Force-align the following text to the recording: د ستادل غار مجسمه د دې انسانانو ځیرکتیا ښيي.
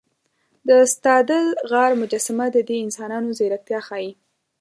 د 0.67 0.69
ستادل 0.93 1.45
غار 1.71 1.91
مجسمه 2.01 2.45
د 2.55 2.57
دې 2.67 2.77
انسانانو 2.85 3.35
ځیرکتیا 3.37 3.79
ښيي. 3.87 4.11